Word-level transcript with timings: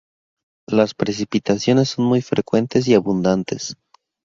Las 0.67 0.95
precipitaciones 0.95 1.89
son 1.89 2.05
muy 2.05 2.23
frecuentes 2.23 2.87
y 2.87 2.95
abundantes. 2.95 3.77